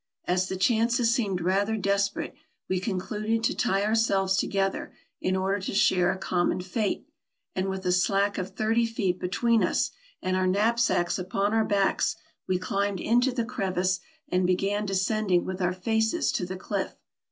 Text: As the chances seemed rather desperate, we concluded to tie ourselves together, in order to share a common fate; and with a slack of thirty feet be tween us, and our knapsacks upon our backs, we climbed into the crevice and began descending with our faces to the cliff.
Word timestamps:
As 0.25 0.49
the 0.49 0.55
chances 0.57 1.13
seemed 1.13 1.41
rather 1.41 1.77
desperate, 1.77 2.33
we 2.67 2.79
concluded 2.79 3.43
to 3.43 3.53
tie 3.55 3.85
ourselves 3.85 4.35
together, 4.35 4.91
in 5.21 5.35
order 5.35 5.59
to 5.61 5.75
share 5.75 6.11
a 6.11 6.17
common 6.17 6.59
fate; 6.59 7.05
and 7.55 7.69
with 7.69 7.85
a 7.85 7.91
slack 7.91 8.39
of 8.39 8.55
thirty 8.55 8.87
feet 8.87 9.19
be 9.19 9.27
tween 9.29 9.63
us, 9.63 9.91
and 10.19 10.35
our 10.35 10.47
knapsacks 10.47 11.19
upon 11.19 11.53
our 11.53 11.65
backs, 11.65 12.15
we 12.47 12.57
climbed 12.57 12.99
into 12.99 13.31
the 13.31 13.45
crevice 13.45 13.99
and 14.27 14.47
began 14.47 14.87
descending 14.87 15.45
with 15.45 15.61
our 15.61 15.71
faces 15.71 16.31
to 16.31 16.47
the 16.47 16.57
cliff. 16.57 16.95